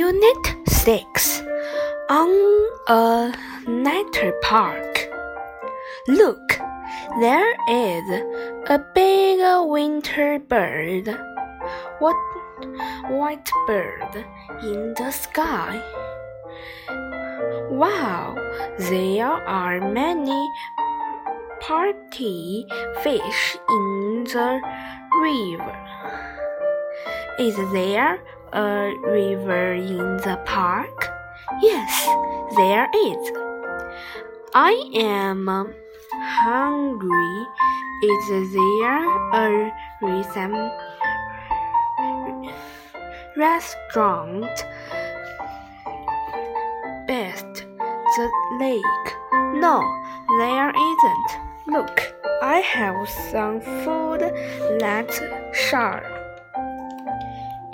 [0.00, 1.42] 6.
[2.08, 2.30] On
[2.86, 3.34] a
[3.66, 5.08] nature park.
[6.06, 6.60] Look,
[7.18, 8.04] there is
[8.68, 11.08] a big winter bird.
[11.98, 12.14] What
[13.10, 14.24] white bird
[14.62, 15.82] in the sky?
[17.68, 18.36] Wow,
[18.78, 20.48] there are many
[21.60, 22.66] party
[23.02, 24.60] fish in the
[25.20, 25.76] river.
[27.40, 28.20] Is there
[28.52, 31.10] a river in the park?
[31.62, 32.06] Yes,
[32.56, 33.30] there is.
[34.54, 35.48] I am
[36.12, 37.46] hungry.
[38.02, 40.70] Is there a reason?
[43.38, 44.64] restaurant
[47.06, 47.64] best
[48.16, 49.06] the lake?
[49.62, 49.78] No,
[50.38, 51.30] there isn't.
[51.68, 54.22] Look, I have some food.
[54.80, 55.20] Let's
[55.52, 56.02] share.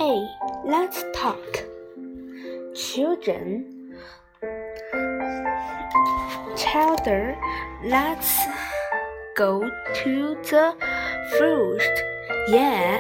[0.01, 0.44] A.
[0.67, 1.63] Let's talk.
[2.75, 3.67] Children.
[6.57, 7.37] Children,
[7.85, 8.39] let's
[9.37, 9.61] go
[9.95, 10.75] to the
[11.37, 11.83] fruit.
[12.49, 12.97] Yeah.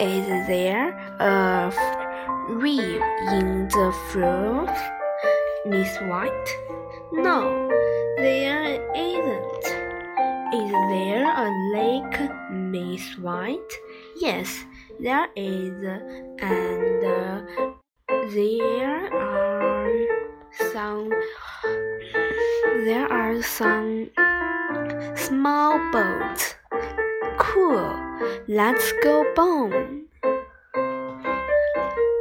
[0.00, 0.88] Is there
[1.20, 1.70] a
[2.48, 4.74] reef in the fruit,
[5.66, 6.56] Miss White?
[7.12, 7.68] No,
[8.16, 9.64] there isn't.
[10.54, 13.72] Is there a lake, Miss White?
[14.16, 14.64] Yes,
[15.02, 15.72] there is,
[16.40, 17.40] and uh,
[18.34, 19.90] there are
[20.72, 21.10] some.
[22.84, 24.10] There are some
[25.14, 26.54] small boats.
[27.38, 27.96] Cool.
[28.48, 30.06] Let's go bone.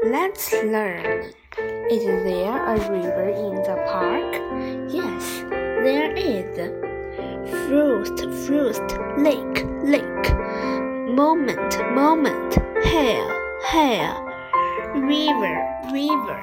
[0.06, 1.32] Let's learn.
[1.90, 4.36] Is there a river in the park?
[4.90, 5.44] Yes,
[5.84, 6.56] there is.
[7.68, 10.28] Frost, frost, lake, lake.
[11.10, 12.58] Moment, moment,
[12.90, 13.26] hair,
[13.66, 14.10] hair.
[14.96, 15.58] River,
[15.94, 16.40] river.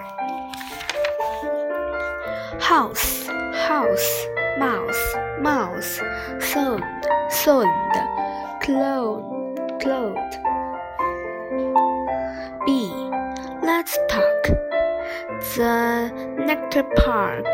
[2.60, 3.26] House,
[3.66, 4.26] house,
[4.58, 5.04] mouse,
[5.40, 6.00] mouse.
[6.38, 6.84] Sound,
[7.30, 7.92] sound.
[8.62, 9.24] Cloud,
[9.80, 10.30] cloud.
[12.64, 12.90] B.
[13.62, 14.42] Let's talk.
[15.56, 17.46] The Nectar Park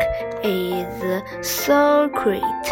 [0.43, 2.63] is so great.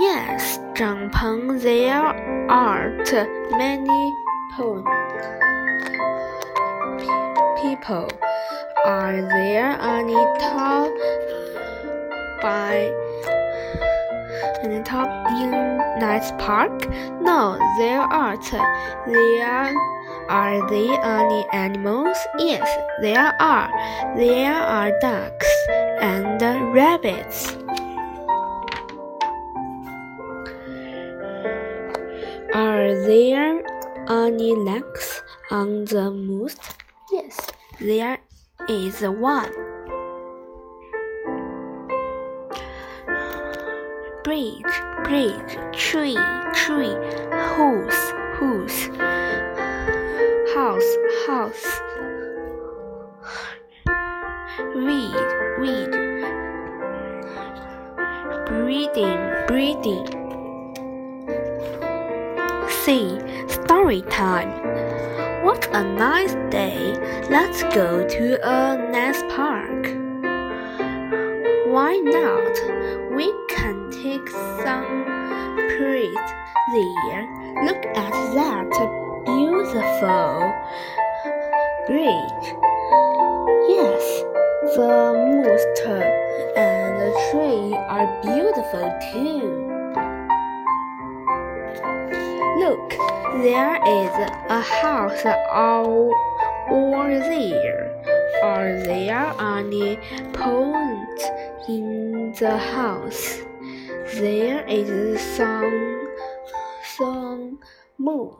[0.00, 2.14] Yes, 帐篷, there
[2.48, 3.12] aren't
[3.50, 4.14] many
[4.56, 4.84] po-
[8.84, 10.90] Are there any tall
[12.42, 12.92] by
[14.62, 15.50] any top in
[16.00, 16.72] Nice Park?
[17.20, 18.50] No, there aren't.
[18.50, 19.74] There
[20.28, 22.18] are there any animals?
[22.38, 22.68] Yes,
[23.00, 23.70] there are.
[24.16, 25.48] There are ducks
[26.00, 26.40] and
[26.74, 27.56] rabbits.
[32.54, 33.62] Are there
[34.08, 36.77] any lakes on the moose?
[37.80, 38.18] There
[38.68, 39.52] is one.
[44.24, 44.64] Bridge,
[45.04, 46.18] bridge, tree,
[46.54, 46.96] tree,
[47.30, 48.88] house, house,
[50.56, 50.96] house,
[51.28, 51.80] house.
[54.74, 55.14] Read,
[55.60, 55.92] read.
[58.48, 60.06] Breathing, breathing.
[62.68, 64.87] See, story time.
[65.48, 66.92] What a nice day.
[67.30, 69.86] Let's go to a nice park.
[71.72, 72.54] Why not?
[73.16, 75.06] We can take some
[75.72, 76.28] praise
[76.74, 77.24] there.
[77.64, 78.70] Look at that
[79.24, 80.52] beautiful
[81.86, 82.46] bridge.
[83.70, 84.04] Yes,
[84.76, 85.66] the moose
[86.58, 89.64] and the tree are beautiful too.
[92.60, 93.07] Look,
[93.42, 94.10] there is
[94.50, 96.12] a house all
[96.68, 97.94] over there.
[98.42, 99.96] Are there any
[100.32, 101.22] ponds
[101.68, 103.42] in the house?
[104.14, 106.08] There is some
[106.96, 107.60] some
[107.96, 108.34] moon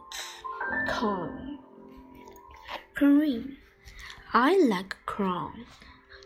[0.89, 1.59] corn.
[2.95, 3.57] Cream.
[4.35, 5.65] I like corn.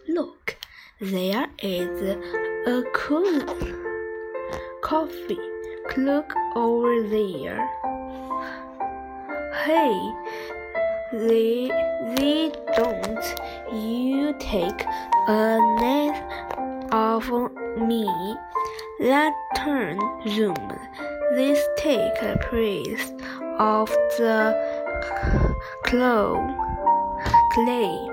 [0.08, 0.56] Look,
[0.98, 2.16] there is
[2.66, 3.42] a cool
[4.80, 5.38] coffee.
[5.98, 7.81] Look over there.
[9.52, 10.12] Hey,
[11.12, 11.68] they,
[12.16, 13.34] they don't
[13.70, 14.84] you take
[15.28, 17.28] a nap of
[17.78, 18.04] me.
[19.00, 20.56] That turn zoom.
[21.34, 23.12] This take a place
[23.58, 24.56] of the
[25.84, 26.40] claw,
[27.52, 28.08] clay,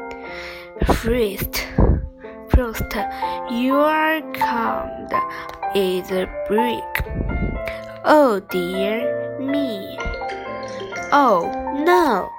[0.85, 1.67] frost,
[2.49, 2.95] frost.
[3.49, 5.13] Your command
[5.73, 6.93] is a brick.
[8.03, 9.97] Oh dear me.
[11.11, 12.38] Oh no.